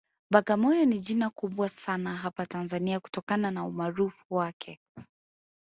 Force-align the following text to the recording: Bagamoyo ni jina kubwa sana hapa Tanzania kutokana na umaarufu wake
Bagamoyo 0.31 0.85
ni 0.85 0.99
jina 0.99 1.29
kubwa 1.29 1.69
sana 1.69 2.15
hapa 2.15 2.45
Tanzania 2.45 2.99
kutokana 2.99 3.51
na 3.51 3.65
umaarufu 3.65 4.25
wake 4.35 4.79